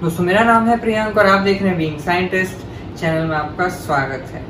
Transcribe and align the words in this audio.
दोस्तों 0.00 0.24
मेरा 0.24 0.42
नाम 0.44 0.66
है 0.68 0.76
प्रियंक 0.76 1.18
और 1.18 1.26
आप 1.26 1.40
देख 1.40 1.60
रहे 1.60 1.68
हैं 1.68 1.78
बीइंग 1.78 1.98
साइंटिस्ट 1.98 2.64
चैनल 2.98 3.26
में 3.26 3.36
आपका 3.36 3.68
स्वागत 3.68 4.24
है। 4.30 4.42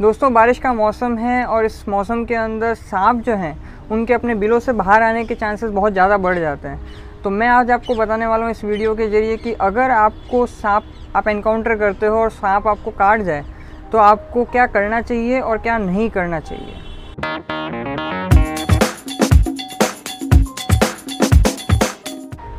दोस्तों, 0.00 0.32
बारिश 0.34 0.58
का 0.58 0.72
मौसम 0.72 1.16
है 1.18 1.44
और 1.44 1.64
इस 1.64 1.88
मौसम 1.88 2.24
के 2.24 2.34
अंदर 2.34 2.74
सांप 2.74 3.22
जो 3.24 3.34
हैं, 3.34 3.56
उनके 3.90 4.14
अपने 4.14 4.34
बिलों 4.34 4.58
से 4.60 4.72
बाहर 4.74 5.02
आने 5.02 5.24
के 5.24 5.34
चांसेस 5.34 5.70
बहुत 5.70 5.92
ज़्यादा 5.92 6.16
बढ़ 6.18 6.38
जाते 6.38 6.68
हैं। 6.68 6.80
तो 7.24 7.30
मैं 7.30 7.48
आज 7.48 7.70
आपको 7.70 7.94
बताने 7.94 8.26
वाला 8.26 8.44
हूँ 8.44 8.52
इस 8.52 8.64
वीडियो 8.64 8.94
के 8.94 9.08
ज़रिए 9.10 9.36
कि 9.36 9.52
अगर 9.62 9.90
आपको 9.90 10.44
सांप 10.48 10.92
आप 11.16 11.28
एनकाउंटर 11.28 11.76
करते 11.78 12.06
हो 12.06 12.18
और 12.18 12.30
सांप 12.32 12.66
आपको 12.68 12.90
काट 12.92 13.22
जाए 13.22 13.44
तो 13.92 13.98
आपको 13.98 14.44
क्या 14.46 14.66
करना 14.68 15.00
चाहिए 15.02 15.40
और 15.40 15.58
क्या 15.58 15.78
नहीं 15.80 16.10
करना 16.10 16.40
चाहिए? 16.40 16.74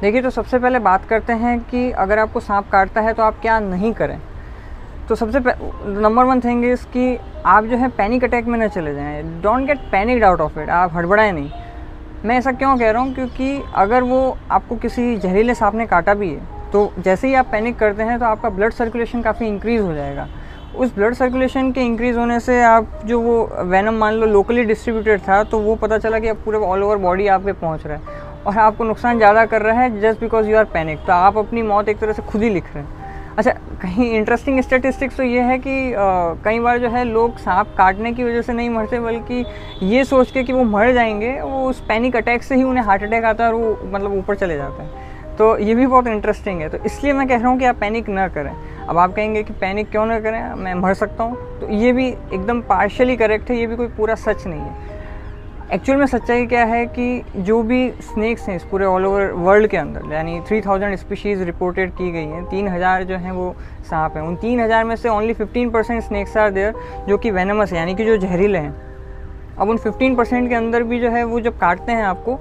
देखिए 0.02 0.21
तो 0.21 0.29
सबसे 0.29 0.57
पहले 0.59 0.79
बात 0.79 1.05
करते 1.05 1.34
हैं 1.34 1.59
कि 1.61 1.89
अगर 1.93 2.20
आपको 2.20 2.39
सांप 2.39 2.70
काटता 2.71 3.02
है 3.02 3.14
तो 3.14 3.23
आप 3.23 3.39
क्या 3.41 3.59
नहीं 3.59 3.91
करें? 3.93 4.19
तो 5.10 5.15
सबसे 5.15 5.39
नंबर 5.39 6.24
वन 6.24 6.39
थिंग 6.42 6.65
इज़ 6.65 6.86
कि 6.88 7.18
आप 7.46 7.64
जो 7.64 7.78
है 7.78 7.88
पैनिक 7.97 8.24
अटैक 8.24 8.46
में 8.46 8.57
न 8.60 8.68
चले 8.68 8.93
जाएँ। 8.96 9.24
Don't 9.41 9.65
get 9.68 9.79
panic 9.91 10.24
out 10.24 10.41
of 10.41 10.60
it 10.60 10.69
आप 10.69 10.96
हड़बड़ाएँ 10.96 11.32
नहीं। 11.32 11.50
मैं 12.25 12.38
ऐसा 12.38 12.52
क्यों 12.52 12.78
कह 12.78 12.91
रहा 12.91 13.02
हूँ? 13.02 13.14
क्योंकि 13.14 13.61
अगर 13.75 14.04
वो 14.04 14.38
आपको 14.52 14.75
किसी 14.75 15.15
जहरीले 15.18 15.54
सांप 15.55 15.75
ने 15.75 15.86
काटा 15.88 16.14
भी 16.14 16.29
है 16.29 16.55
तो 16.71 16.91
जैसे 17.00 17.27
ही 17.27 17.33
आप 17.36 17.47
पैनिक 17.52 17.77
करते 17.79 18.04
हैं 18.04 18.19
तो 18.19 18.25
आपका 18.25 18.50
ब्लड 18.50 18.74
सर्कुलेशन 18.74 19.21
काफ़ी 19.21 19.47
इंक्रीज़ 19.47 19.82
हो 19.82 19.93
जाएगा। 19.93 20.27
उस 20.75 20.93
ब्लड 20.96 21.14
सर्कुलेशन 21.14 21.71
के 21.71 21.82
इंक्रीज़ 21.82 22.18
होने 22.18 22.39
से 22.39 22.61
आप 22.64 23.00
जो 23.05 23.19
वो 23.21 23.43
वैनम 23.66 23.97
मान 23.97 24.14
लो 24.14 24.25
लोकली 24.27 24.64
डिस्ट्रीब्यूटेड 24.64 25.21
था 25.21 25.43
तो 25.43 25.60
वो 25.60 25.75
पता 25.75 25.97
चला 25.97 26.19
कि 26.19 26.27
अब 26.27 26.41
पूरे 26.46 26.57
ऑल 26.60 26.83
ओवर 26.83 26.97
बॉडी 26.97 27.27
आप 27.27 27.46
पे 27.46 27.54
पहुँच 27.54 27.86
रहा 27.86 27.97
है। 27.97 28.17
और 28.47 28.57
आपको 28.57 28.83
नुकसान 28.83 29.18
ज़्यादा 29.18 29.46
कर 29.46 29.61
रहा 29.61 29.82
है 29.82 30.00
just 30.01 30.19
because 30.19 30.50
you 30.50 30.57
are 30.57 30.65
panic 30.74 31.00
तो 31.07 31.14
आप 31.14 31.38
अपनी 31.38 31.61
मौत 31.64 31.89
एक 31.89 32.00
तरह 32.00 32.14
से 32.14 32.22
खुद 32.22 32.44
ही 32.44 32.50
लिख 32.50 32.75
रहे 32.75 32.83
हैं। 32.83 33.36
अच्छा 33.38 33.52
कहीं 33.81 34.09
इंटरेस्टिंग 34.11 34.59
स्टेटिस्टिक्स 34.61 35.17
तो 35.17 35.23
ये 35.23 35.42
है 35.42 35.58
कि 35.58 35.94
कई 36.45 36.59
बार 36.59 36.80
जो 36.80 36.89
है 36.89 37.03
लोग 37.03 37.38
सांप 37.38 37.73
काटने 37.77 38.11
की 38.13 38.23
वजह 38.23 38.41
से 38.41 38.53
नहीं 38.53 38.69
मरते, 38.69 38.99
बल्कि 38.99 39.44
ये 39.83 40.03
सोच 40.03 40.31
के 40.31 40.44
कि 40.44 40.53
वो 40.53 40.63
मर 40.63 40.91
जाएँगे, 40.94 41.31
वो 41.41 41.66
उस 41.69 41.80
पैनिक 41.88 42.16
अटैक 42.16 42.44
से 42.44 42.55
ही 42.55 42.63
उन्हें 42.63 42.83
हार्ट 42.85 43.03
अटैक 43.03 43.25
आता 43.25 43.44
है 43.44 43.49
और 43.49 43.55
वो 43.55 43.77
मतलब 43.85 44.13
ऊपर 44.13 44.35
चले 44.35 44.57
जाते 44.57 44.83
हैं। 44.83 45.35
तो 45.38 45.57
ये 45.57 45.75
भी 45.75 45.88
बहुत 45.88 46.07
इंटरेस्टिंग 46.07 46.61
है। 46.61 46.69
तो 46.69 46.77
इसलिए 46.85 47.13
मैं 47.13 47.27
कह 47.27 47.38
रहा 47.38 47.50
हूँ 47.50 47.59
कि 47.59 47.66
आप 47.66 47.75
पैनिक 47.75 48.09
ना 48.09 48.27
करें। 48.27 48.52
अब 48.88 48.97
आप 48.97 49.13
कहेंगे 49.16 49.44
कि 49.44 49.53
पैनिक 49.53 49.89
क्यों 49.91 50.05
ना 50.05 50.19
करें? 50.19 50.41
मैं 50.55 50.73
मर 50.75 50.94
सकता 50.94 51.23
हूँ। 51.23 51.59
तो 51.59 51.69
ये 51.72 51.91
भी 51.91 52.07
एकदम 52.07 52.61
पार्शली 52.61 53.17
करेक्ट 53.17 53.50
है, 53.50 53.57
ये 53.57 53.67
भी 53.67 53.75
कोई 53.75 53.88
पूरा 53.88 54.16
सच 54.16 54.45
नहीं 54.47 54.59
है। 54.59 54.97
एक्चुअल 55.73 55.97
में 55.99 56.05
सच्चाई 56.05 56.45
क्या 56.47 56.63
है 56.65 56.85
कि 56.87 57.23
जो 57.37 57.61
भी 57.61 57.89
स्नैक्स 58.01 58.47
हैं 58.49 58.55
इस 58.55 58.63
पूरे 58.63 58.85
ऑल 58.85 59.05
ओवर 59.05 59.31
वर्ल्ड 59.37 59.67
के 59.67 59.77
अंदर, 59.77 60.13
यानी 60.13 60.39
3000 60.41 60.95
स्पीशीज़ 60.97 61.41
रिपोर्टेड 61.43 61.91
की 61.91 62.11
गई 62.11 62.25
हैं, 62.25 62.43
तीन 62.45 62.67
हज़ार 62.67 63.03
जो 63.03 63.15
हैं 63.15 63.31
वो 63.31 63.55
सांप 63.89 64.15
हैं। 64.17 64.23
उन 64.23 64.35
तीन 64.35 64.59
हज़ार 64.59 64.83
में 64.83 64.95
से 64.95 65.09
only 65.09 65.33
15 65.33 65.71
percent 65.73 66.01
snacks 66.03 66.38
are 66.38 66.51
there 66.51 66.73
जो 67.09 67.17
कि 67.17 67.31
वेनमस 67.31 67.73
है, 67.73 67.79
यानी 67.79 67.95
कि 67.95 68.05
जो 68.05 68.15
जहरीले 68.17 68.57
हैं। 68.57 68.75
अब 69.57 69.69
उन 69.69 69.77
15 69.77 70.15
परसेंट 70.17 70.49
के 70.49 70.55
अंदर 70.55 70.83
भी 70.83 70.99
जो 70.99 71.09
है 71.09 71.23
वो 71.23 71.39
जब 71.39 71.57
काटते 71.59 71.91
हैं 71.91 72.03
आपको 72.03 72.39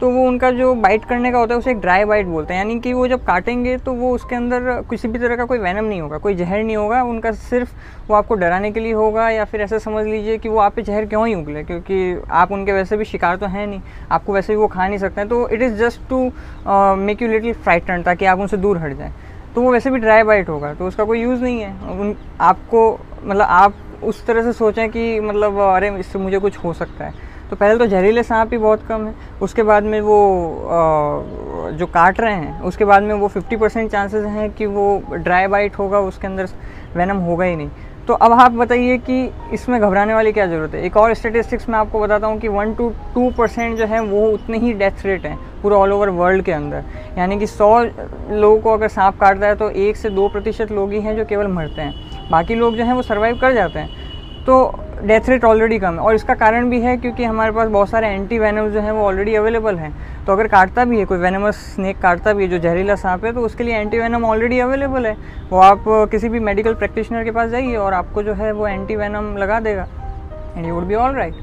तो 0.00 0.10
वो 0.10 0.26
उनका 0.26 0.50
जो 0.50 0.74
बाइट 0.76 1.04
करने 1.04 1.30
का 1.32 1.38
होता 1.38 1.54
है, 1.54 1.58
उसे 1.58 1.70
एक 1.70 1.80
ड्राई 1.80 2.04
बाइट 2.04 2.26
बोलते 2.26 2.54
हैं। 2.54 2.60
यानी 2.60 2.78
कि 2.80 2.92
वो 2.92 3.06
जब 3.08 3.24
काटेंगे 3.24 3.76
तो 3.78 3.92
वो 3.92 4.10
उसके 4.14 4.36
अंदर 4.36 4.60
किसी 4.90 5.08
भी 5.08 5.18
तरह 5.18 5.36
का 5.36 5.44
कोई 5.44 5.58
वैनम 5.58 5.84
नहीं 5.84 6.00
होगा, 6.00 6.18
कोई 6.18 6.34
जहर 6.34 6.62
नहीं 6.62 6.76
होगा। 6.76 7.02
उनका 7.04 7.32
सिर्फ़ 7.32 7.72
वो 8.08 8.14
आपको 8.16 8.34
डराने 8.34 8.70
के 8.72 8.80
लिए 8.80 8.92
होगा, 8.92 9.28
या 9.30 9.44
फिर 9.44 9.60
ऐसा 9.60 9.78
समझ 9.78 10.04
लीजिए 10.06 10.38
कि 10.38 10.48
वो 10.48 10.58
आप 10.58 10.74
पे 10.74 10.82
जहर 10.82 11.06
क्यों 11.06 11.26
ही 11.28 11.34
उगले? 11.34 11.62
क्योंकि 11.64 12.22
आप 12.32 12.52
उनके 12.52 12.72
वैसे 12.72 12.96
भी 12.96 13.04
शिकार 13.04 13.36
तो 13.36 13.46
हैं 13.46 13.66
नहीं, 13.66 13.80
आपको 14.10 14.32
वैसे 14.32 14.52
भी 14.52 14.58
वो 14.58 14.68
खा 14.68 14.88
नहीं 14.88 14.98
सकते 14.98 15.20
हैं। 15.20 15.28
तो 15.30 15.48
it 15.48 15.62
is 15.62 15.74
just 15.76 16.08
to 16.10 16.24
make 16.98 17.22
you 17.22 17.28
little 17.28 17.54
frighten 17.54 18.02
ताकि 18.02 18.24
आप 18.24 18.38
उनसे 18.38 18.56
दूर 18.56 18.78
हट 18.78 18.96
जाएँ। 18.98 19.12
तो 19.54 19.62
वो 19.62 19.72
वैसे 19.72 19.90
भी 19.90 19.98
ड्राई 19.98 20.22
बाइट 20.22 20.48
होगा 20.48 20.72
तो 20.74 20.86
उसका 20.86 21.04
कोई 21.04 21.20
यूज़ 21.20 21.42
नहीं 21.42 21.60
है। 21.60 21.72
उन, 21.90 22.14
आपको 22.40 22.98
मतलब 23.24 23.42
आप 23.42 23.74
उस 24.04 24.26
तरह 24.26 24.42
से 24.42 24.52
सोचें 24.52 24.88
कि 24.90 25.20
मतलब 25.20 25.58
अरे, 25.60 25.88
इससे 25.98 26.18
मुझे 26.18 26.38
कुछ 26.38 26.58
हो 26.58 26.72
सकता 26.72 27.04
है। 27.04 27.26
तो 27.50 27.56
पहले 27.56 27.78
तो 27.78 27.86
जहरीले 27.86 28.22
सांप 28.22 28.52
ही 28.52 28.58
बहुत 28.58 28.86
कम 28.88 29.06
है। 29.06 29.14
उसके 29.42 29.62
बाद 29.62 29.84
में 29.84 30.00
वो 30.00 30.18
जो 31.70 31.86
काट 31.88 32.20
रहे 32.20 32.34
हैं, 32.34 32.60
उसके 32.62 32.84
बाद 32.84 33.02
में 33.02 33.14
वो 33.14 33.28
50 33.28 33.56
परसेंट 33.56 33.90
चांसेस 33.90 34.24
हैं 34.26 34.50
कि 34.50 34.66
वो 34.66 35.02
ड्राई 35.12 35.46
बाइट 35.46 35.78
होगा, 35.78 35.98
उसके 36.00 36.26
अंदर 36.26 36.48
वैनम 36.96 37.16
होगा 37.18 37.44
ही 37.44 37.56
नहीं। 37.56 37.70
तो 38.06 38.14
अब 38.14 38.32
आप 38.32 38.52
बताइए 38.52 38.96
कि 38.98 39.30
इसमें 39.52 39.80
घबराने 39.80 40.14
वाली 40.14 40.32
क्या 40.32 40.46
ज़रूरत 40.46 40.74
है? 40.74 40.82
एक 40.82 40.96
और 40.96 41.14
स्टेटिस्टिक्स 41.14 41.68
मैं 41.68 41.78
आपको 41.78 42.00
बताता 42.00 42.26
हूँ 42.26 42.38
कि 42.40 42.48
वन 42.48 42.72
टू 42.74 42.88
टू 43.14 43.30
परसेंट 43.30 43.76
जो 43.78 43.86
है, 43.86 44.00
वो 44.00 44.26
उतने 44.28 44.58
ही 44.58 44.72
डेथ 44.74 45.04
रेट 45.06 45.26
हैं, 45.26 45.38
पूरे 45.62 45.74
ऑल 45.76 45.92
ओवर 45.92 46.08
वर्ल्ड 46.10 46.44
के 46.44 46.52
अंदर। 46.52 46.84
यानी 47.18 47.38
कि 47.38 47.46
सौ 47.46 47.78
लोगों 47.80 48.60
को 48.60 48.72
अगर 48.72 48.88
सांप 48.88 49.18
काटता 49.20 49.46
है 49.46 49.56
तो 49.56 49.70
एक 49.70 49.96
से 49.96 50.10
दो 50.10 50.28
प्रतिशत 50.28 50.72
लोग 50.72 50.92
ही 50.92 51.00
हैं 51.00 51.16
जो 51.16 51.24
केवल 51.24 51.46
मरते 51.48 51.82
हैं। 51.82 52.30
बाकी 52.30 52.54
लोग 52.54 52.76
जो 52.76 52.84
हैं, 52.84 52.92
वो 52.92 53.02
सर्वाइव 53.02 53.38
कर 53.40 53.52
जाते 53.54 53.78
हैं। 53.78 53.88
तो 54.46 54.74
डेथ 55.02 55.28
रेट 55.28 55.44
ऑलरेडी 55.44 55.78
कम 55.78 55.94
है। 55.94 56.00
और 56.00 56.14
इसका 56.14 56.34
कारण 56.34 56.68
भी 56.70 56.80
है 56.80 56.96
क्योंकि 56.96 57.24
हमारे 57.24 57.52
पास 57.52 57.68
बहुत 57.68 57.88
सारे 57.88 58.08
एंटी 58.08 58.38
वेनम्स 58.38 58.72
जो 58.72 58.80
हैं 58.80 58.92
वो 58.92 59.04
ऑलरेडी 59.06 59.34
अवेलेबल 59.34 59.76
हैं। 59.76 59.92
तो 60.26 60.32
अगर 60.32 60.46
काटता 60.48 60.84
भी 60.84 60.98
है, 60.98 61.04
कोई 61.04 61.18
वेनमस 61.18 61.56
स्नेक 61.74 61.98
काटता 61.98 62.32
भी 62.32 62.44
है, 62.44 62.48
जो 62.50 62.58
जहरीला 62.58 62.94
सांप 62.96 63.24
है 63.24 63.32
तो 63.32 63.40
उसके 63.40 63.64
लिए 63.64 63.76
एंटी 63.76 63.98
वेनम 63.98 64.24
ऑलरेडी 64.24 64.58
अवेलेबल 64.60 65.06
है। 65.06 65.16
वो 65.50 65.58
आप 65.60 65.84
किसी 66.10 66.28
भी 66.28 66.40
मेडिकल 66.40 66.74
प्रैक्टिशनर 66.74 67.24
के 67.24 67.30
पास 67.30 67.50
जाइए 67.50 67.76
और 67.76 67.94
आपको 67.94 68.22
जो 68.22 68.34
है 68.34 68.52
वो 68.52 68.66
एंटी 68.66 68.96
वेनम 68.96 69.36
लगा 69.36 69.60
देगा। 69.60 69.86
And 70.56 70.66
you 70.66 70.74
would 70.74 70.84
be 70.84 70.94
all 70.94 71.14
right 71.14 71.34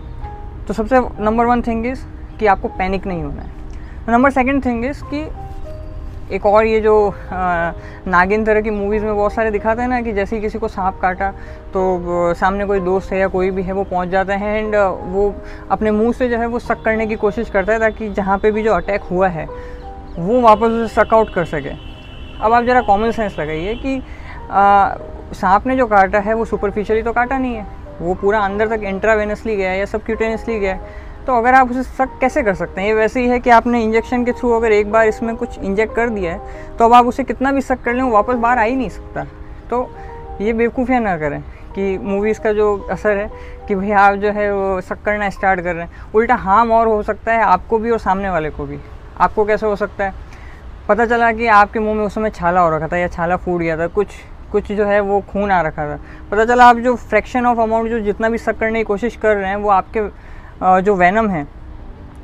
तो 0.67 0.73
सबसे 0.73 0.99
नंबर 1.19 1.45
वन 1.45 1.61
थिंग 1.61 1.85
इज़ 1.85 2.05
कि 2.39 2.45
आपको 2.47 2.67
पैनिक 2.67 3.07
नहीं 3.07 3.23
होना 3.23 3.41
है। 3.41 3.53
नंबर 4.09 4.31
सेकेंड 4.31 4.63
थिंग 4.65 4.85
इज़ 4.85 5.03
कि 5.03 5.23
एक 6.31 6.45
और 6.45 6.65
ये 6.65 6.79
जो 6.81 7.13
नागिन 8.07 8.43
तरह 8.45 8.61
की 8.61 8.69
मूवीज़ 8.69 9.03
में 9.03 9.15
बहुत 9.15 9.33
सारे 9.33 9.51
दिखाते 9.51 9.81
हैं 9.81 9.89
ना 9.89 10.01
कि 10.01 10.13
जैसे 10.13 10.35
ही 10.35 10.41
किसी 10.41 10.59
को 10.59 10.67
सांप 10.67 10.99
काटा 11.01 11.29
तो 11.73 12.33
सामने 12.35 12.65
कोई 12.65 12.79
दोस्त 12.79 13.11
है 13.11 13.19
या 13.19 13.27
कोई 13.27 13.51
भी 13.51 13.63
है, 13.63 13.73
वो 13.73 13.83
पहुँच 13.83 14.09
जाता 14.09 14.35
है 14.35 14.57
एंड 14.57 14.75
वो 14.75 15.33
अपने 15.71 15.91
मुँह 15.91 16.11
से 16.13 16.29
जो 16.29 16.37
है 16.37 16.45
वो 16.47 16.59
सक 16.59 16.81
करने 16.85 17.07
की 17.07 17.15
कोशिश 17.15 17.49
करता 17.49 17.73
है 17.73 17.79
ताकि 17.79 18.09
जहाँ 18.11 18.37
पे 18.37 18.51
भी 18.51 18.63
जो 18.63 18.73
अटैक 18.73 19.01
हुआ 19.01 19.27
है, 19.27 19.45
वो 20.17 20.41
वापस 20.41 20.65
उसे 20.65 20.93
सक 20.95 21.13
आउट 21.13 21.33
कर 21.33 21.45
सके। 21.45 21.69
अब 22.39 22.53
आप 22.53 22.63
ज़रा 22.63 22.81
कॉमन 22.81 23.11
सेंस 23.11 23.39
लगाइए 23.39 23.75
कि 23.75 24.01
सांप 25.35 25.67
ने 25.67 25.75
जो 25.77 25.85
काटा 25.87 26.19
है, 26.19 26.33
वो 26.33 26.45
सुपरफिशियली 26.45 27.03
तो 27.03 27.11
काटा 27.13 27.37
नहीं 27.37 27.55
है। 27.55 27.67
वो 28.01 28.13
पूरा 28.13 28.39
अंदर 28.39 28.67
तक 28.67 28.83
इंट्रावेनसली 28.83 29.55
गया 29.55 29.73
या 29.73 29.85
सब 29.85 30.03
गया 30.59 30.79
तो 31.27 31.35
अगर 31.35 31.53
आप 31.53 31.71
उसे 31.71 31.83
शक 31.83 32.17
कैसे 32.21 32.41
कर 32.43 32.53
सकते 32.55 32.81
हैं? 32.81 32.87
ये 32.87 32.93
वैसे 32.93 33.21
ही 33.21 33.27
है 33.27 33.39
कि 33.39 33.49
आपने 33.49 33.81
इंजेक्शन 33.83 34.25
के 34.25 34.31
थ्रू 34.31 34.51
अगर 34.51 34.71
एक 34.71 34.91
बार 34.91 35.07
इसमें 35.07 35.35
कुछ 35.35 35.57
इंजेक्ट 35.59 35.95
कर 35.95 36.09
दिया 36.09 36.33
है 36.33 36.77
तो 36.77 36.85
अब 36.85 36.93
आप 36.93 37.05
उसे 37.05 37.23
कितना 37.23 37.51
भी 37.51 37.61
शक 37.61 37.81
कर 37.83 37.93
लें 37.93 38.03
वापस 38.03 38.35
बाहर 38.35 38.57
आ 38.57 38.63
ही 38.63 38.75
नहीं 38.75 38.89
सकता। 38.89 39.23
तो 39.69 39.89
ये 40.41 40.53
बेवकूफ़ियाँ 40.53 41.01
ना 41.01 41.17
करें 41.17 41.41
कि 41.75 41.97
मूवीज़ 41.99 42.39
का 42.41 42.51
जो 42.53 42.75
असर 42.91 43.17
है 43.17 43.29
कि 43.67 43.75
भाई 43.75 43.91
आप 43.91 44.15
जो 44.15 44.31
है 44.31 44.51
वो 44.53 44.81
शक 44.81 45.01
करना 45.05 45.29
स्टार्ट 45.29 45.61
कर 45.61 45.73
रहे 45.75 45.83
हैं। 45.83 46.11
उल्टा 46.15 46.35
हार्म 46.35 46.71
और 46.71 46.87
हो 46.87 47.01
सकता 47.03 47.33
है 47.33 47.43
आपको 47.43 47.79
भी 47.79 47.91
और 47.91 47.99
सामने 47.99 48.29
वाले 48.29 48.49
को 48.49 48.65
भी। 48.65 48.79
आपको 49.17 49.45
कैसे 49.45 49.65
हो 49.65 49.75
सकता 49.75 50.03
है? 50.03 50.13
पता 50.87 51.05
चला 51.05 51.31
कि 51.31 51.47
आपके 51.47 51.79
मुँह 51.79 51.95
में 51.95 52.05
उस 52.05 52.15
समय 52.15 52.29
छाला 52.29 52.61
हो 52.61 52.75
रखा 52.75 52.87
था 52.87 52.97
या 52.97 53.07
छाला 53.07 53.35
फूट 53.37 53.61
गया 53.61 53.77
था, 53.77 53.87
कुछ 53.87 54.07
कुछ 54.51 54.71
जो 54.71 54.85
है 54.85 54.99
वो 54.99 55.19
खून 55.29 55.51
आ 55.51 55.61
रखा 55.61 55.85
था। 55.87 55.99
पता 56.31 56.45
चला 56.45 56.65
आप 56.65 56.77
जो 56.77 56.95
फ्रैक्शन 56.95 57.45
ऑफ़ 57.45 57.59
अमाउंट 57.59 57.89
जो 57.89 57.99
जितना 57.99 58.29
भी 58.29 58.37
शक 58.37 58.57
करने 58.59 58.79
की 58.79 58.83
कोशिश 58.83 59.15
कर 59.15 59.35
रहे 59.35 59.49
हैं, 59.49 59.55
वो 59.55 59.69
आपके 59.69 60.01
जो 60.61 60.95
वैनम 60.95 61.29
है 61.29 61.45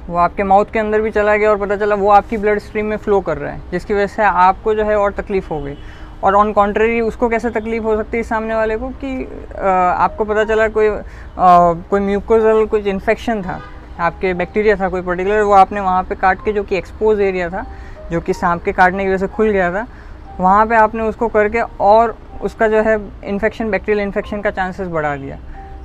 वो 0.07 0.17
आपके 0.17 0.43
माउथ 0.43 0.65
के 0.73 0.79
अंदर 0.79 1.01
भी 1.01 1.11
चला 1.11 1.35
गया 1.37 1.49
और 1.49 1.57
पता 1.57 1.75
चला 1.77 1.95
वो 1.95 2.09
आपकी 2.11 2.37
ब्लड 2.37 2.59
स्ट्रीम 2.59 2.85
में 2.85 2.97
फ़्लो 2.97 3.19
कर 3.21 3.37
रहा 3.37 3.51
है 3.51 3.61
जिसकी 3.71 3.93
वजह 3.93 4.07
से 4.07 4.23
आपको 4.23 4.73
जो 4.73 4.83
है 4.83 4.95
और 4.97 5.11
तकलीफ़ 5.13 5.49
हो 5.49 5.59
गई। 5.61 5.75
और 6.23 6.35
ऑन 6.35 6.51
कॉन्ट्रेरी 6.53 6.99
उसको 7.01 7.29
कैसे 7.29 7.49
तकलीफ़ 7.49 7.83
हो 7.83 7.95
सकती 7.97 8.17
है 8.17 8.23
सामने 8.23 8.55
वाले 8.55 8.77
को 8.77 8.89
कि 9.03 9.23
आपको 9.57 10.23
पता 10.23 10.43
चला 10.45 10.67
कोई 10.69 10.87
आ, 10.87 11.01
कोई 11.37 11.99
म्यूकोजल 11.99 12.65
कुछ 12.65 12.87
इन्फेक्शन 12.87 13.41
था 13.41 13.59
आपके 13.99 14.33
बैक्टीरिया 14.33 14.75
था 14.75 14.89
कोई 14.89 15.01
पर्टिकुलर 15.01 15.41
वो 15.41 15.53
आपने 15.53 15.79
वहाँ 15.81 16.03
पे 16.03 16.15
काट 16.15 16.45
के 16.45 16.53
जो 16.53 16.63
कि 16.63 16.77
एक्सपोज 16.77 17.21
एरिया 17.21 17.49
था 17.49 17.65
जो 18.11 18.21
कि 18.21 18.33
सांप 18.33 18.63
के 18.63 18.71
काटने 18.71 19.03
की 19.03 19.09
वजह 19.09 19.17
से 19.17 19.33
खुल 19.33 19.49
गया 19.49 19.71
था 19.71 19.85
वहाँ 20.39 20.65
पे 20.65 20.75
आपने 20.75 21.03
उसको 21.03 21.27
करके 21.27 21.61
और 21.81 22.17
उसका 22.41 22.67
जो 22.67 22.81
है 22.83 22.97
इन्फेक्शन 23.23 23.71
बैक्टीरियल 23.71 24.03
इन्फेक्शन 24.03 24.41
का 24.41 24.51
चांसेस 24.51 24.87
बढ़ा 24.87 25.15
दिया। 25.15 25.37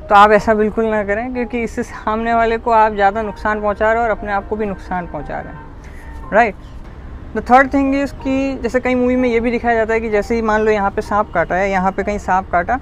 तो 0.08 0.14
आप 0.14 0.30
ऐसा 0.32 0.54
बिल्कुल 0.54 0.84
ना 0.86 1.02
करें, 1.04 1.32
क्योंकि 1.34 1.62
इससे 1.62 1.82
सामने 1.82 2.34
वाले 2.34 2.58
को 2.58 2.70
आप 2.70 2.92
ज़्यादा 2.94 3.22
नुकसान 3.22 3.60
पहुँचा 3.60 3.92
रहे 3.92 3.96
हो 3.96 4.04
और 4.04 4.10
अपने 4.10 4.32
आप 4.32 4.48
को 4.48 4.56
भी 4.56 4.66
नुकसान 4.66 5.06
पहुँचा 5.06 5.40
रहे 5.40 5.52
हैं। 5.52 6.30
Right 6.32 6.54
the 7.36 7.42
third 7.50 7.72
thing 7.72 7.94
is 7.94 8.12
कि 8.14 8.58
जैसे 8.62 8.80
कई 8.80 8.94
मूवी 8.94 9.16
में 9.16 9.28
ये 9.28 9.40
भी 9.40 9.50
दिखाया 9.50 9.74
जाता 9.76 9.94
है 9.94 10.00
कि 10.00 10.10
जैसे 10.10 10.34
ही 10.34 10.42
मान 10.42 10.62
लो 10.62 10.70
यहाँ 10.70 10.90
पे 10.90 11.02
सांप 11.02 11.32
काटा 11.34 11.54
है, 11.54 11.70
यहाँ 11.70 11.92
पे 11.92 12.02
कहीं 12.02 12.18
सांप 12.18 12.50
काटा 12.52 12.78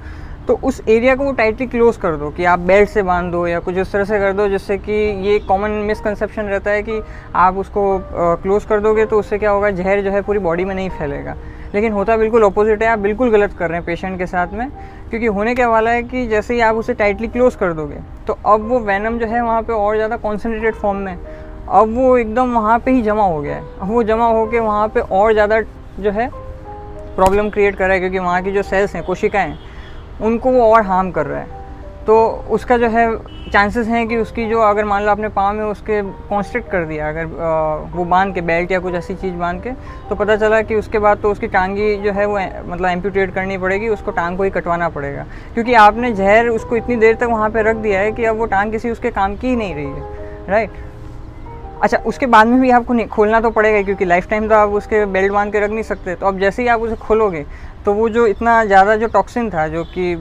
तो 0.49 0.55
उस 0.63 0.81
एरिया 0.89 1.15
को 1.17 1.25
वो 1.25 1.33
टाइटली 1.33 1.67
क्लोज 1.67 1.97
कर 1.97 2.17
दो 2.17 2.31
कि 2.31 2.45
आप 2.45 2.59
बेल्ट 2.61 2.89
से 2.89 3.03
बाँध 3.03 3.31
दो 3.33 3.47
या 3.47 3.59
कुछ 3.61 3.77
इस 3.77 3.93
तरह 3.93 4.05
से 4.05 4.19
कर 4.19 4.33
दो, 4.33 4.49
जिससे 4.49 4.77
कि 4.79 4.93
ये 5.29 5.39
कॉमन 5.49 5.71
मिसकंसेप्शन 5.87 6.43
रहता 6.45 6.71
है 6.71 6.83
कि 6.83 7.01
आप 7.35 7.57
उसको 7.59 7.99
क्लोज 8.13 8.65
कर 8.65 8.81
दोगे 8.81 9.07
तो 9.07 9.19
उससे 9.19 9.39
क्या 9.39 9.51
होगा, 9.51 9.71
जहर 9.73 10.01
जो 10.03 10.11
है 10.11 10.23
पूरी 10.23 10.39
बॉडी 10.41 10.65
में 10.65 10.75
नहीं 10.75 10.91
फैलेगा। 10.91 11.37
लेकिन 11.75 11.93
होता 11.93 12.17
बिल्कुल 12.17 12.43
अपोजिट 12.43 12.83
है, 12.83 12.89
आप 12.89 12.99
बिल्कुल 12.99 13.31
गलत 13.31 13.53
कर 13.59 13.69
रहे 13.69 13.79
हैं 13.79 13.87
पेशेंट 13.87 14.19
के 14.19 14.27
साथ 14.27 14.53
में। 14.53 14.69
क्योंकि 15.11 15.27
होने 15.29 15.55
क्या 15.55 15.69
वाला 15.69 15.91
है 15.91 16.03
कि 16.03 16.27
जैसे 16.27 16.55
ही 16.55 16.61
आप 16.61 16.77
उसे 16.77 16.95
टाइटली 16.95 17.29
क्लोज 17.29 17.55
कर 17.57 17.73
दोगे 17.73 17.97
तो 18.27 18.39
अब 18.47 18.69
वो 18.69 18.79
वैनम 18.83 19.19
जो 19.19 19.27
है 19.27 19.43
वहाँ 19.43 19.63
पर 19.63 19.73
और 19.73 19.95
ज़्यादा 19.97 20.17
कॉन्सेंट्रेटेड 20.19 20.75
फॉर्म 20.75 20.99
में, 20.99 21.17
अब 21.67 21.95
वो 21.95 22.17
एकदम 22.19 22.55
वहाँ 22.55 22.79
पर 22.79 22.91
ही 22.91 23.03
जमा 23.03 23.25
हो 23.25 23.41
गया 23.41 23.57
है। 23.57 23.63
अब 23.81 23.89
वो 23.89 24.03
जमा 24.05 24.27
हो 24.29 24.47
के 24.47 24.61
वहाँ 24.61 24.89
पर 24.89 25.01
और 25.01 25.33
ज़्यादा 25.33 25.61
जो 26.01 26.11
है 26.11 26.29
प्रॉब्लम 27.17 27.51
क्रिएट 27.51 27.77
कर 27.77 27.85
रहा 27.85 27.93
है, 27.93 28.01
क्योंकि 28.01 28.19
वहाँ 28.19 28.43
की 28.43 28.53
जो 28.53 28.63
सेल्स 28.65 28.95
हैं, 28.95 29.05
कोशिकाएँ 29.05 29.49
हैं 29.49 29.59
उनको 30.23 30.51
वो 30.51 30.63
और 30.65 30.83
हार्म 30.83 31.11
कर 31.11 31.27
रहा 31.27 31.41
है। 31.41 31.63
तो 32.07 32.15
उसका 32.51 32.77
जो 32.77 32.89
है 32.89 33.07
चांसेस 33.53 33.87
हैं 33.89 34.07
कि 34.09 34.17
उसकी 34.17 34.47
जो 34.47 34.61
अगर 34.61 34.85
मान 34.85 35.03
लो 35.03 35.11
आपने 35.11 35.29
पाँव 35.29 35.55
में 35.55 35.65
उसके 35.65 36.01
कॉन्स्ट्रिक्ट 36.29 36.71
कर 36.71 36.85
दिया, 36.85 37.09
अगर 37.09 37.25
वो 37.95 38.05
बाँध 38.05 38.35
के 38.35 38.41
बेल्ट 38.41 38.73
या 38.73 38.79
कुछ 38.79 38.95
ऐसी 38.95 39.15
चीज़ 39.15 39.35
बाँध 39.35 39.63
के 39.63 39.71
तो 40.09 40.15
पता 40.15 40.37
चला 40.37 40.61
कि 40.63 40.75
उसके 40.75 40.99
बाद 40.99 41.19
तो 41.19 41.31
उसकी 41.33 41.47
टांगी 41.49 41.97
जो 41.97 42.13
है 42.13 42.27
वो 42.27 42.39
मतलब 42.67 42.89
एम्प्यूटेट 42.89 43.35
करनी 43.35 43.59
पड़ेगी, 43.59 43.89
उसको 43.89 44.11
टांग 44.11 44.37
को 44.37 44.43
ही 44.43 44.51
कटवाना 44.51 44.89
पड़ेगा। 44.89 45.27
क्योंकि 45.55 45.75
आपने 45.75 46.13
जहर 46.13 46.49
उसको 46.49 46.77
इतनी 46.77 46.97
देर 46.97 47.15
तक 47.17 47.29
वहाँ 47.31 47.51
पर 47.51 47.65
रख 47.65 47.77
दिया 47.77 48.01
है 48.01 48.13
कि 48.13 48.25
अब 48.25 48.37
वो 48.37 48.47
टांग 48.47 48.73
किसी 48.73 48.91
उसके 48.91 49.11
काम 49.11 49.37
की 49.37 49.49
ही 49.49 49.57
नहीं 49.57 49.75
रही 49.75 49.87
है 49.87 50.49
राइट 50.49 50.71
अच्छा 51.83 51.97
उसके 52.07 52.27
बाद 52.27 52.47
में 52.47 52.61
भी 52.61 52.71
आपको 52.71 52.95
खोलना 53.07 53.41
तो 53.41 53.51
पड़ेगा 53.51 53.83
क्योंकि 53.83 54.05
लाइफ 54.05 54.29
टाइम 54.31 54.49
तो 54.49 54.55
आप 54.55 54.71
उसके 54.73 55.05
बेल्ट 55.07 55.33
बाँध 55.33 55.53
के 55.53 55.61
रख 55.61 55.71
नहीं 55.71 55.83
सकते। 55.83 56.15
तो 56.15 56.27
अब 56.27 56.39
जैसे 56.41 56.63
ही 56.63 56.69
आप 56.69 56.81
उसे 56.81 56.97
खोलोगे 56.97 57.45
तो 57.85 57.93
वो 57.95 58.09
जो 58.09 58.27
इतना 58.27 58.65
ज़्यादा 58.65 58.95
जो 58.97 59.07
टॉक्सिन 59.07 59.49
था, 59.51 59.67
जो 59.69 59.83
कि 59.87 60.15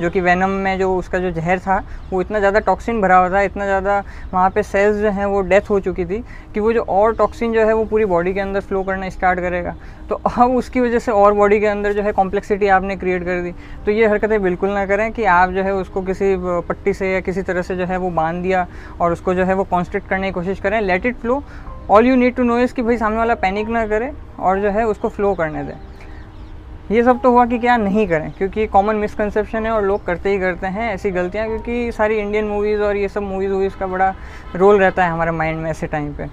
जो 0.00 0.10
कि 0.10 0.20
वैनम 0.20 0.50
में 0.64 0.78
जो 0.78 0.94
उसका 0.96 1.18
जो 1.18 1.30
जहर 1.30 1.58
था, 1.58 1.82
वो 2.10 2.20
इतना 2.20 2.38
ज़्यादा 2.38 2.58
टॉक्सिन 2.60 3.00
भरा 3.00 3.16
हुआ 3.16 3.30
था, 3.30 3.40
इतना 3.42 3.64
ज़्यादा 3.64 4.02
वहाँ 4.32 4.50
पे 4.50 4.62
सेल्स 4.62 4.96
जो 4.96 5.10
हैं 5.10 5.26
वो 5.26 5.40
डेथ 5.42 5.70
हो 5.70 5.78
चुकी 5.80 6.04
थी 6.04 6.18
कि 6.54 6.60
वो 6.60 6.72
जो 6.72 6.82
और 6.82 7.14
टॉक्सिन 7.16 7.52
जो 7.52 7.66
है 7.66 7.74
वो 7.74 7.84
पूरी 7.84 8.04
बॉडी 8.04 8.34
के 8.34 8.40
अंदर 8.40 8.60
फ्लो 8.60 8.82
करना 8.82 9.08
स्टार्ट 9.10 9.40
करेगा। 9.40 9.74
तो 10.08 10.20
अब 10.26 10.50
उसकी 10.52 10.80
वजह 10.80 10.98
से 10.98 11.12
और 11.12 11.34
बॉडी 11.34 11.60
के 11.60 11.66
अंदर 11.66 11.92
जो 11.92 12.02
है 12.02 12.12
कॉम्प्लेक्सिटी 12.12 12.68
आपने 12.68 12.96
क्रिएट 12.96 13.24
कर 13.24 13.42
दी। 13.42 13.52
तो 13.86 13.90
ये 13.90 14.06
हरकतें 14.06 14.42
बिल्कुल 14.42 14.70
ना 14.70 14.84
करें 14.86 15.10
कि 15.12 15.24
आप 15.32 15.50
जो 15.50 15.62
है 15.62 15.74
उसको 15.74 16.02
किसी 16.02 16.34
पट्टी 16.38 16.92
से 16.94 17.12
या 17.12 17.20
किसी 17.20 17.42
तरह 17.42 17.62
से 17.62 17.76
जो 17.76 17.84
है 17.84 17.96
वो 17.96 18.10
बाँध 18.12 18.42
दिया 18.42 18.66
और 19.00 19.12
उसको 19.12 19.34
जो 19.34 19.44
है 19.44 19.54
वो 19.54 19.64
कॉन्स्ट्रिक्ट 19.66 20.08
करने 20.08 20.26
की 20.26 20.32
कोशिश 20.32 20.60
करें। 20.60 20.80
Let 20.80 21.06
it 21.06 21.16
flow 21.16 21.42
all 21.90 22.06
you 22.06 22.16
need 22.16 22.34
to 22.36 22.42
know 22.42 22.58
is 22.58 22.74
कि 22.74 22.82
भाई 22.82 22.96
सामने 22.98 23.18
वाला 23.18 23.34
पैनिक 23.36 23.68
ना 23.68 23.86
करे 23.86 24.12
और 24.38 24.60
जो 24.60 24.70
है 24.70 24.86
उसको 24.86 25.08
फ्लो 25.08 25.34
करने 25.34 25.64
दें। 25.64 25.74
ये 26.90 27.02
सब 27.02 27.20
तो 27.22 27.30
हुआ 27.30 27.44
कि 27.46 27.58
क्या 27.58 27.76
नहीं 27.76 28.06
करें, 28.08 28.30
क्योंकि 28.32 28.66
कॉमन 28.66 28.96
मिसकंसेप्शन 28.96 29.66
है 29.66 29.72
और 29.72 29.82
लोग 29.84 30.04
करते 30.04 30.30
ही 30.30 30.38
करते 30.38 30.66
हैं 30.66 30.92
ऐसी 30.92 31.10
गलतियाँ, 31.10 31.46
क्योंकि 31.46 31.92
सारी 31.92 32.16
इंडियन 32.16 32.44
मूवीज़ 32.44 32.80
और 32.80 32.96
ये 32.96 33.08
सब 33.08 33.22
मूवीज़ 33.22 33.52
वूवीज़ 33.52 33.76
का 33.76 33.86
बड़ा 33.86 34.14
रोल 34.56 34.78
रहता 34.80 35.04
है 35.04 35.10
हमारे 35.10 35.30
माइंड 35.30 35.58
में 35.58 35.70
ऐसे 35.70 35.86
टाइम 35.86 36.12
पे। 36.14 36.26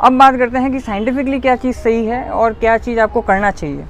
अब 0.00 0.18
बात 0.18 0.36
करते 0.36 0.58
हैं 0.58 0.72
कि 0.72 0.80
साइंटिफिकली 0.80 1.40
क्या 1.40 1.56
चीज़ 1.56 1.76
सही 1.76 2.04
है 2.06 2.24
और 2.30 2.52
क्या 2.54 2.76
चीज़ 2.78 3.00
आपको 3.00 3.20
करना 3.20 3.50
चाहिए। 3.50 3.84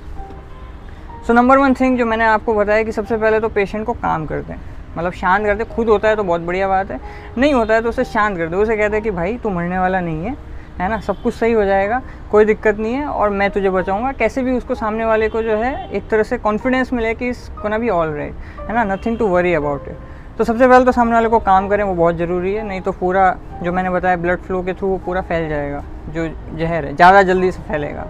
सो 1.26 1.32
नंबर 1.32 1.58
वन 1.58 1.74
थिंग 1.74 1.98
जो 1.98 2.06
मैंने 2.06 2.24
आपको 2.24 2.54
बताया 2.54 2.82
कि 2.82 2.92
सबसे 2.92 3.16
पहले 3.16 3.40
तो 3.40 3.48
पेशेंट 3.48 3.86
को 3.86 3.92
काम 3.94 4.26
कर 4.26 4.40
दें। 4.40 4.54
मतलब 4.96 5.12
शांत 5.12 5.46
कर 5.46 5.54
करते 5.54 5.74
खुद 5.74 5.88
होता 5.88 6.08
है 6.08 6.16
तो 6.16 6.24
बहुत 6.24 6.40
बढ़िया 6.40 6.69
बात 6.69 6.90
है, 6.90 7.00
नहीं 7.38 7.52
होता 7.54 7.74
है 7.74 7.82
तो 7.82 7.88
उसे 7.88 8.04
शांत 8.04 8.36
कर 8.38 8.48
दे। 8.48 8.56
उसे 8.56 8.76
कहते 8.76 8.96
हैं 8.96 9.02
कि 9.02 9.10
भाई 9.10 9.36
तू 9.36 9.50
मरने 9.50 9.78
वाला 9.78 10.00
नहीं 10.00 10.24
है 10.24 10.36
है 10.82 10.88
ना? 10.88 10.99
सब 11.00 11.23
कुछ 11.23 11.34
सही 11.34 11.52
हो 11.52 11.64
जाएगा, 11.64 12.00
कोई 12.31 12.44
दिक्कत 12.44 12.79
नहीं 12.79 12.94
है 12.94 13.06
और 13.06 13.31
मैं 13.31 13.50
तुझे 13.50 13.70
बचाऊँगा। 13.70 14.12
कैसे 14.14 14.43
भी 14.43 14.52
उसको 14.52 14.75
सामने 14.75 15.05
वाले 15.05 15.29
को 15.29 15.43
जो 15.43 15.56
है 15.56 15.90
एक 15.90 16.08
तरह 16.11 16.23
से 16.23 16.38
कॉन्फिडेंस 16.38 16.93
मिले 16.93 17.14
कि 17.14 17.29
इस 17.29 17.49
को 17.62 17.69
ना 17.69 17.79
भी 17.79 17.88
ऑल 17.90 18.14
राइट 18.14 18.69
है 18.69 18.75
ना? 18.75 18.84
Nothing 18.84 19.19
to 19.19 19.26
worry 19.29 19.55
about 19.55 19.88
it 19.88 20.11
तो 20.38 20.44
सबसे 20.44 20.67
पहले 20.69 20.84
तो 20.84 20.93
सामने 20.93 21.14
वाले 21.14 21.29
को 21.29 21.38
काम 21.40 21.69
करें, 21.69 21.82
वो 21.84 21.94
बहुत 21.94 22.17
ज़रूरी 22.17 22.52
है, 22.55 22.62
नहीं 22.67 22.81
तो 22.81 22.93
पूरा 22.93 23.34
जो 23.62 23.73
मैंने 23.73 23.90
बताया 23.90 24.17
ब्लड 24.17 24.40
फ्लो 24.43 24.62
के 24.62 24.75
थ्रू 24.75 24.88
वो 24.88 24.96
पूरा 25.06 25.20
फैल 25.23 25.49
जाएगा, 25.49 25.82
जो 26.08 26.26
जहर 26.58 26.84
है, 26.84 26.94
ज़्यादा 26.96 27.23
जल्दी 27.23 27.50
से 27.52 27.62
फैलेगा, 27.62 28.06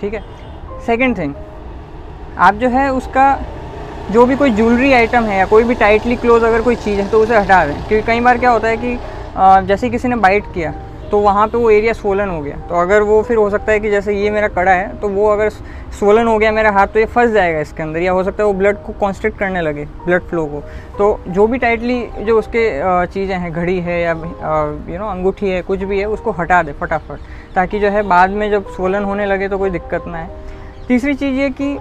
ठीक 0.00 0.14
है? 0.14 0.22
सेकेंड 0.86 1.16
थिंग 1.18 1.34
आप 2.38 2.54
जो 2.54 2.68
है 2.68 2.88
उसका 2.92 3.24
जो 4.10 4.24
भी 4.26 4.36
कोई 4.36 4.50
ज्वेलरी 4.50 4.92
आइटम 4.92 5.24
है 5.24 5.38
या 5.38 5.46
कोई 5.46 5.64
भी 5.64 5.74
टाइटली 5.76 6.16
क्लोज 6.16 6.44
अगर 6.44 6.62
कोई 6.62 6.76
चीज़ 6.76 7.00
है 7.00 7.08
तो 7.10 7.22
उसे 7.22 7.36
हटा 7.36 7.64
दें, 7.66 7.74
क्योंकि 7.88 8.06
कई 8.06 8.20
बार 8.20 8.38
क्या 8.38 8.50
होता 8.50 8.68
है 8.68 8.76
कि 8.76 9.66
जैसे 9.66 9.90
किसी 9.90 10.08
ने 10.08 10.16
बाइट 10.18 10.52
किया 10.54 10.74
तो 11.12 11.18
वहाँ 11.20 11.46
पे 11.48 11.58
वो 11.58 11.70
एरिया 11.70 11.92
सोलन 11.92 12.28
हो 12.28 12.40
गया। 12.42 12.56
तो 12.68 12.74
अगर 12.74 13.02
वो 13.02 13.20
फिर 13.22 13.36
हो 13.36 13.48
सकता 13.50 13.72
है 13.72 13.80
कि 13.80 13.90
जैसे 13.90 14.12
ये 14.14 14.30
मेरा 14.30 14.48
कड़ा 14.48 14.72
है 14.72 15.00
तो 15.00 15.08
वो 15.08 15.26
अगर 15.28 15.50
सोलन 15.98 16.26
हो 16.26 16.36
गया 16.38 16.52
मेरा 16.52 16.70
हाथ 16.72 16.86
तो 16.86 16.98
ये 16.98 17.06
फंस 17.06 17.30
जाएगा 17.30 17.60
इसके 17.60 17.82
अंदर। 17.82 18.00
या 18.00 18.12
हो 18.12 18.22
सकता 18.24 18.42
है 18.42 18.46
वो 18.46 18.52
ब्लड 18.52 18.76
को 18.84 18.92
कॉन्स्ट्रिक्ट 19.00 19.38
करने 19.38 19.60
लगे 19.60 19.84
ब्लड 20.04 20.22
फ्लो 20.28 20.44
को। 20.46 20.60
तो 20.98 21.18
जो 21.28 21.46
भी 21.46 21.58
टाइटली 21.58 22.00
जो 22.18 22.38
उसके 22.38 22.62
चीज़ें 23.06 23.36
हैं 23.36 23.52
घड़ी 23.52 23.78
है 23.80 24.00
या 24.00 24.12
यू 24.12 24.98
नो 24.98 25.06
अंगूठी 25.06 25.50
है 25.50 25.60
कुछ 25.62 25.82
भी 25.82 25.98
है 25.98 26.06
उसको 26.08 26.30
हटा 26.30 26.62
दे 26.62 26.72
फटाफट 26.72 27.54
ताकि 27.54 27.78
जो 27.78 27.88
है 27.88 28.02
बाद 28.08 28.30
में 28.30 28.50
जब 28.50 28.70
सोलन 28.72 29.04
होने 29.04 29.26
लगे 29.26 29.48
तो 29.48 29.58
कोई 29.58 29.70
दिक्कत 29.70 30.04
ना 30.06 30.18
है 30.18 30.86
तीसरी 30.88 31.14
चीज़ 31.14 31.34
ये 31.34 31.50
कि 31.60 31.76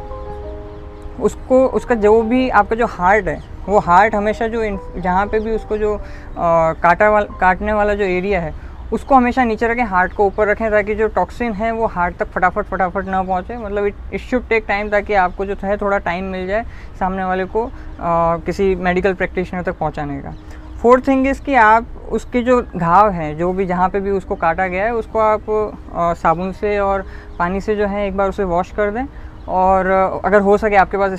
उसको 1.24 1.66
उसका 1.70 1.96
जो 1.98 2.22
भी 2.24 2.50
आपका 2.50 2.76
जो 2.76 2.86
हार्ट 2.90 3.28
है 3.28 3.42
वो 3.68 3.80
हार्ट 3.80 4.16
हमेशा 4.16 4.48
जो 4.48 4.64
जहाँ 4.98 5.26
पे 5.28 5.40
भी 5.40 5.52
उसको 5.52 5.78
जो 5.78 5.94
आ, 5.94 6.74
काटा 6.74 7.10
वाला 7.10 7.38
काटने 7.40 7.74
वाला 7.74 7.94
जो 7.94 8.04
एरिया 8.04 8.42
है 8.42 8.54
उसको 8.92 9.16
हमेशा 9.16 9.44
नीचे 9.44 9.68
रखें 9.68 9.84
हार्ट 9.86 10.14
को 10.14 10.26
ऊपर 10.26 10.48
रखें 10.48 10.70
ताकि 10.72 10.96
जो 10.96 11.08
टॉक्सिन 11.16 11.54
है 11.54 11.72
वो 11.72 11.86
हार्ट 11.88 12.16
तक 12.18 12.32
फटाफट 12.32 12.66
फटाफट 12.66 13.06
ना 13.06 13.22
पहुँचे। 13.24 13.58
मतलब 13.58 13.86
it 13.86 13.96
it 14.14 14.22
should 14.22 14.48
take 14.50 14.66
time 14.68 14.90
ताकि 14.90 15.14
आपको 15.16 15.46
जो 15.46 15.56
है 15.64 15.78
थोड़ा 15.78 15.98
टाइम 16.00 16.26
मिल 16.32 16.48
जाए 16.48 16.66
सामने 17.00 17.24
वाले 17.24 17.46
को 17.46 17.66
आ, 17.66 18.38
किसी 18.38 18.74
मेडिकल 18.78 19.14
प्रैक्टिशनर 19.14 19.62
तक 19.62 19.78
पहुँचाने 19.80 20.20
का। 20.22 20.36
फोर्थ 20.82 21.08
थिंग 21.08 21.28
इज़ 21.28 21.42
कि 21.42 21.56
आप 21.56 21.88
उसके 22.12 22.42
जो 22.44 22.62
घाव 22.76 23.10
हैं 23.12 23.36
जो 23.38 23.52
भी 23.54 23.66
जहाँ 23.66 23.90
पे 23.90 24.00
भी 24.00 24.12
उसको 24.12 24.36
काटा 24.36 24.68
गया 24.68 24.86
है 24.86 24.94
उसको 24.96 25.20
आप 25.20 26.16
साबुन 26.18 26.52
से 26.52 26.78
और 26.80 27.06
पानी 27.40 27.62
से 27.62 27.76
जो 27.76 27.88
है 27.88 28.08
एक 28.08 28.18
बार 28.18 28.30
उसे 28.30 28.44
वॉश 28.46 28.72
कर 28.72 28.92
दें। 28.92 29.06
और 29.52 29.88
अगर 30.26 30.42
हो 30.42 30.58
सके 30.58 30.76
आपके 30.76 30.98
पास 30.98 31.14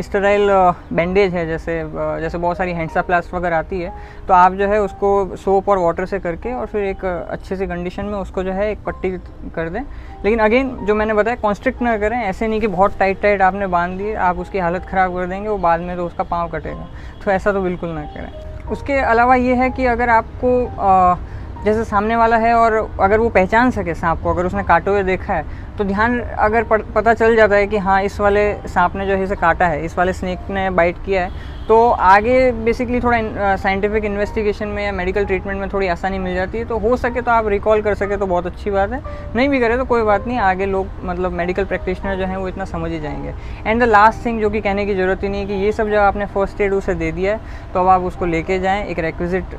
स्टराइल 0.00 0.48
बैंडेज 0.92 1.34
है 1.34 1.46
जैसे 1.46 1.78
जैसे 2.20 2.38
बहुत 2.38 2.56
सारी 2.56 2.72
हैंडसा 2.72 3.02
प्लास्ट 3.02 3.34
वगैरह 3.34 3.58
आती 3.58 3.80
है 3.80 3.92
तो 4.28 4.34
आप 4.34 4.52
जो 4.52 4.66
है 4.68 4.80
उसको 4.82 5.36
सोप 5.36 5.68
और 5.68 5.78
वाटर 5.78 6.06
से 6.06 6.18
करके 6.18 6.52
और 6.52 6.66
फिर 6.66 6.84
एक 6.84 7.04
अच्छे 7.04 7.56
से 7.56 7.66
कंडीशन 7.66 8.04
में 8.04 8.18
उसको 8.18 8.42
जो 8.42 8.52
है 8.52 8.70
एक 8.72 8.84
पट्टी 8.86 9.10
कर 9.54 9.68
दें। 9.68 9.80
लेकिन 10.24 10.38
अगेन 10.38 10.76
जो 10.86 10.94
मैंने 10.94 11.14
बताया 11.14 11.36
कॉन्स्ट्रिक्ट 11.36 11.82
ना 11.82 11.96
करें 11.98 12.18
ऐसे 12.18 12.48
नहीं 12.48 12.60
कि 12.60 12.66
बहुत 12.66 12.98
टाइट 12.98 13.20
टाइट 13.22 13.42
आपने 13.42 13.66
बाँध 13.68 13.98
दिए 13.98 14.14
आप 14.28 14.38
उसकी 14.38 14.58
हालत 14.58 14.86
ख़राब 14.86 15.14
कर 15.14 15.26
देंगे 15.26 15.48
वो 15.48 15.56
बाद 15.58 15.80
में 15.80 15.96
तो 15.96 16.06
उसका 16.06 16.24
पाँव 16.24 16.48
कटेगा। 16.48 16.86
तो 17.24 17.30
ऐसा 17.30 17.52
तो 17.52 17.60
बिल्कुल 17.62 17.90
ना 17.90 18.02
करें। 18.14 18.68
उसके 18.70 18.98
अलावा 19.00 19.34
ये 19.34 19.54
है 19.54 19.70
कि 19.70 19.86
अगर 19.86 20.08
आपको 20.10 20.66
आ, 20.66 21.14
जैसे 21.64 21.84
सामने 21.84 22.16
वाला 22.16 22.36
है 22.38 22.52
और 22.54 22.74
अगर 23.00 23.18
वो 23.20 23.28
पहचान 23.28 23.70
सके 23.70 23.94
सांप 23.94 24.22
को, 24.22 24.30
अगर 24.30 24.46
उसने 24.46 24.62
काटे 24.64 24.90
हुए 24.90 25.02
देखा 25.04 25.34
है 25.34 25.44
तो 25.78 25.84
ध्यान 25.84 26.18
अगर 26.20 26.64
पता 26.94 27.14
चल 27.14 27.36
जाता 27.36 27.56
है 27.56 27.66
कि 27.66 27.78
हाँ 27.78 28.00
इस 28.02 28.18
वाले 28.20 28.52
सांप 28.68 28.96
ने 28.96 29.06
जो 29.06 29.14
है 29.14 29.24
इसे 29.24 29.36
काटा 29.36 29.66
है, 29.66 29.84
इस 29.84 29.96
वाले 29.98 30.12
स्नेक 30.12 30.50
ने 30.50 30.68
बाइट 30.70 31.04
किया 31.04 31.24
है 31.24 31.59
तो 31.68 31.76
आगे 31.90 32.50
बेसिकली 32.54 33.00
थोड़ा 33.00 33.56
साइंटिफिक 33.56 34.04
इन्वेस्टिगेशन 34.04 34.68
में 34.68 34.82
या 34.84 34.92
मेडिकल 34.92 35.24
ट्रीटमेंट 35.24 35.60
में 35.60 35.68
थोड़ी 35.72 35.88
आसानी 35.88 36.18
मिल 36.18 36.34
जाती 36.34 36.58
है। 36.58 36.64
तो 36.64 36.78
हो 36.78 36.96
सके 36.96 37.20
तो 37.20 37.30
आप 37.30 37.48
रिकॉल 37.48 37.82
कर 37.82 37.94
सके 37.94 38.16
तो 38.16 38.26
बहुत 38.26 38.46
अच्छी 38.46 38.70
बात 38.70 38.92
है। 38.92 39.00
नहीं 39.36 39.48
भी 39.48 39.60
करे 39.60 39.76
तो 39.76 39.84
कोई 39.84 40.02
बात 40.02 40.26
नहीं, 40.26 40.38
आगे 40.38 40.66
लोग 40.66 40.86
मतलब 41.04 41.32
मेडिकल 41.32 41.64
प्रैक्टिशनर 41.64 42.16
जो 42.16 42.26
हैं 42.26 42.36
वो 42.36 42.48
इतना 42.48 42.64
समझ 42.64 42.90
ही 42.90 43.00
जाएँगे। 43.00 43.34
एंड 43.66 43.82
द 43.82 43.86
लास्ट 43.86 44.24
थिंग 44.26 44.40
जो 44.40 44.50
कि 44.50 44.60
कहने 44.60 44.86
की 44.86 44.94
ज़रूरत 44.94 45.22
ही 45.22 45.28
नहीं 45.28 45.40
है 45.40 45.46
कि 45.46 45.64
ये 45.64 45.72
सब 45.72 45.90
जब 45.90 45.98
आपने 45.98 46.26
फ़र्स्ट 46.26 46.60
एड 46.60 46.72
उसे 46.74 46.94
दे 46.94 47.12
दिया 47.12 47.34
है 47.34 47.72
तो 47.74 47.80
अब 47.80 47.88
आप 47.88 48.02
उसको 48.02 48.26
लेके 48.26 48.58
जाएँ 48.58 48.84
एक 48.86 48.98
रिक्विजिट 48.98 49.54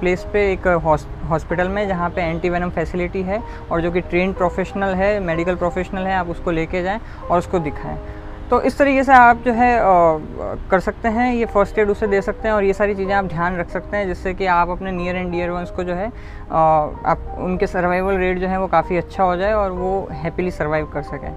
प्लेस 0.00 0.24
पर 0.24 0.38
एक 0.38 0.66
हॉस्पिटल 1.30 1.68
में 1.68 1.86
जहाँ 1.88 2.10
पर 2.10 2.20
एंटी 2.20 2.50
वेनम 2.50 2.70
फैसिलिटी 2.70 3.22
है 3.22 3.42
और 3.70 3.80
जो 3.80 3.90
कि 3.90 4.00
ट्रेन 4.02 4.32
प्रोफेशनल 4.32 4.94
है 4.94 5.18
मेडिकल 5.22 5.54
प्रोफेशनल 5.56 6.06
है, 6.06 6.14
आप 6.14 6.28
उसको 6.30 6.50
लेके 6.50 6.82
जाएँ 6.82 7.00
और 7.30 7.38
उसको 7.38 7.58
दिखाएँ। 7.60 7.98
तो 8.50 8.60
इस 8.62 8.76
तरीके 8.78 9.02
से 9.04 9.12
आप 9.12 9.36
जो 9.44 9.52
है 9.52 9.72
आ, 9.76 9.82
कर 10.70 10.80
सकते 10.80 11.08
हैं 11.08 11.32
ये 11.34 11.46
फ़र्स्ट 11.46 11.78
एड 11.78 11.88
उसे 11.90 12.06
दे 12.06 12.20
सकते 12.22 12.48
हैं 12.48 12.54
और 12.54 12.64
ये 12.64 12.72
सारी 12.72 12.94
चीज़ें 12.94 13.14
आप 13.14 13.24
ध्यान 13.24 13.56
रख 13.56 13.70
सकते 13.70 13.96
हैं 13.96 14.06
जिससे 14.06 14.34
कि 14.34 14.46
आप 14.46 14.68
अपने 14.70 14.92
नियर 14.92 15.16
एंड 15.16 15.30
डियर 15.30 15.50
वंस 15.50 15.70
को 15.70 15.84
जो 15.84 15.94
है 15.94 16.06
आ, 16.06 16.58
आप 16.58 17.36
उनके 17.38 17.66
सर्वाइवल 17.66 18.16
रेट 18.16 18.38
जो 18.38 18.48
है 18.48 18.60
वो 18.60 18.66
काफ़ी 18.68 18.96
अच्छा 18.96 19.24
हो 19.24 19.36
जाए 19.36 19.52
और 19.54 19.70
वो 19.72 20.08
हैप्पीली 20.12 20.50
सर्वाइव 20.50 20.86
कर 20.94 21.02
सकें। 21.02 21.32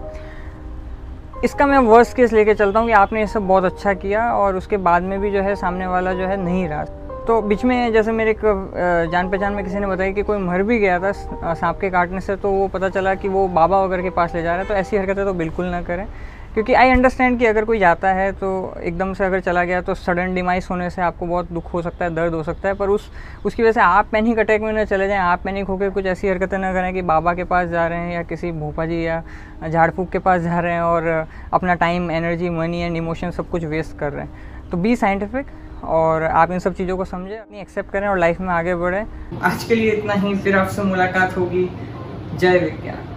इसका 1.44 1.66
मैं 1.68 1.78
वर्स्ट 1.80 2.16
केस 2.16 2.34
लेके 2.34 2.54
चलता 2.54 2.80
हूँ 2.80 2.88
कि 2.88 2.94
आपने 2.94 3.20
ये 3.20 3.28
सब 3.28 3.48
बहुत 3.48 3.66
अच्छा 3.66 3.94
किया 3.96 4.32
और 4.34 4.56
उसके 4.56 4.78
बाद 4.80 5.04
में 5.04 5.20
भी 5.22 5.32
जो 5.32 5.42
है 5.42 5.56
सामने 5.56 5.88
वाला 5.88 6.14
जो 6.14 6.28
है 6.28 6.38
नहीं 6.38 6.68
रहा। 6.68 6.84
तो 7.28 7.42
बीच 7.42 7.64
में 7.66 7.92
जैसे 7.94 8.12
मेरे 8.12 8.32
एक 8.32 8.42
जान 9.12 9.30
पहचान 9.30 9.54
में 9.54 9.64
किसी 9.64 9.80
ने 9.80 9.88
बताया 9.88 10.12
कि 10.12 10.24
कोई 10.24 10.38
मर 10.40 10.64
भी 10.64 10.80
गया 10.80 11.00
था 11.00 11.12
सांप 11.12 11.80
के 11.82 11.90
काटने 11.90 12.22
से 12.22 12.36
तो 12.36 12.52
वो 12.52 12.68
पता 12.68 12.90
चला 12.90 13.14
कि 13.16 13.28
वो 13.30 13.48
बाबा 13.50 13.84
वगैरह 13.84 14.04
के 14.04 14.10
पास 14.12 14.36
ले 14.36 14.42
जा 14.44 14.52
रहा 14.52 14.62
है 14.62 14.68
तो 14.68 14.74
ऐसी 14.74 14.98
हरकतें 14.98 15.26
तो 15.26 15.34
बिल्कुल 15.34 15.66
ना 15.66 15.82
करें। 15.82 16.06
क्योंकि 16.54 16.74
आई 16.74 16.90
अंडरस्टैंड 16.90 17.38
कि 17.40 17.46
अगर 17.46 17.66
कोई 17.66 17.80
जाता 17.80 18.10
है 18.10 18.32
तो 18.32 18.50
एकदम 18.84 19.14
से 19.14 19.24
अगर 19.26 19.40
चला 19.40 19.64
गया 19.64 19.82
तो 19.82 19.94
सडन 19.96 20.34
डिमाइस 20.36 20.70
होने 20.70 20.90
से 20.90 21.02
आपको 21.02 21.26
बहुत 21.26 21.52
दुख 21.52 21.74
हो 21.74 21.82
सकता 21.82 22.06
है, 22.06 22.14
दर्द 22.16 22.34
हो 22.34 22.42
सकता 22.44 22.68
है, 22.68 22.74
पर 22.74 22.90
उस, 22.90 23.10
उसकी 23.46 23.64
वजह 23.64 23.72
से 23.72 23.82
आप 23.82 24.08
पैनिक 24.12 24.40
अटैक 24.40 24.62
में 24.62 24.72
ना 24.74 24.84
चले 24.86 25.08
जाएँ, 25.08 25.20
आप 25.20 25.42
पैनिक 25.44 25.68
होकर 25.68 25.90
कुछ 25.90 26.06
ऐसी 26.06 26.28
हरकतें 26.28 26.58
ना 26.58 26.74
करें 26.74 26.94
कि 26.94 27.02
बाबा 27.02 27.34
के 27.34 27.44
पास 27.44 27.68
जा 27.70 27.88
रहे 27.88 28.00
हैं 28.00 28.14
या 28.14 28.24
किसी 28.24 28.52
भोपा 28.52 28.86
जी 28.86 29.06
या 29.06 29.24
झाड़ 29.70 29.90
के 29.92 30.20
पास 30.20 30.42
जा 30.42 30.60
रहे 30.60 30.74
हैं 30.74 30.82
और 30.82 31.28
अपना 31.54 31.74
time 31.76 32.12
energy 32.12 32.50
money 32.50 32.82
and 32.82 32.98
emotion 32.98 33.32
सब 33.32 33.50
कुछ 33.50 33.64
वेस्ट 33.66 33.98
कर 33.98 34.14
रहे 34.14 34.26
हैं। 34.26 34.70
तो 34.72 34.78
बी 34.78 34.96
साइंटिफिक 34.96 35.84
और 35.84 36.24
आप 36.24 36.52
इन 36.52 36.60
सब 36.60 36.74
चीज़ों 36.74 36.98
को 36.98 37.06
समझें, 37.06 37.38
अपनी 37.38 37.60
एक्सेप्ट 37.60 37.92
करें 37.92 38.08
और 38.08 38.18
लाइफ 38.18 38.42
में 38.42 38.50
आगे 38.50 38.76
बढ़ें। 38.76 39.06
आज 39.42 39.64
के 39.64 39.76
लिए 39.76 39.92
इतना 39.92 40.14
ही, 40.14 40.36
फिर 40.36 40.58
आपसे 40.58 40.84
मुलाकात 40.84 41.38
होगी। 41.38 41.70
जय 42.36 42.60
विज्ञान। 42.60 43.09